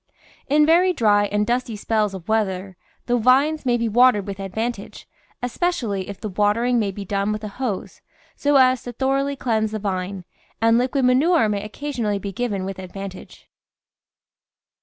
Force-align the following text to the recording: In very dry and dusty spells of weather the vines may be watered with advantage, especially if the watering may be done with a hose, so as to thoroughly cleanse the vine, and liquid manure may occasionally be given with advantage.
In 0.49 0.65
very 0.65 0.93
dry 0.93 1.25
and 1.27 1.45
dusty 1.45 1.75
spells 1.75 2.15
of 2.15 2.27
weather 2.27 2.75
the 3.05 3.19
vines 3.19 3.67
may 3.67 3.77
be 3.77 3.87
watered 3.87 4.25
with 4.25 4.39
advantage, 4.39 5.07
especially 5.43 6.09
if 6.09 6.19
the 6.19 6.29
watering 6.29 6.79
may 6.79 6.89
be 6.89 7.05
done 7.05 7.31
with 7.31 7.43
a 7.43 7.47
hose, 7.49 8.01
so 8.35 8.55
as 8.55 8.81
to 8.81 8.93
thoroughly 8.93 9.35
cleanse 9.35 9.73
the 9.73 9.77
vine, 9.77 10.25
and 10.59 10.79
liquid 10.79 11.05
manure 11.05 11.47
may 11.47 11.63
occasionally 11.63 12.17
be 12.17 12.31
given 12.31 12.65
with 12.65 12.79
advantage. 12.79 13.47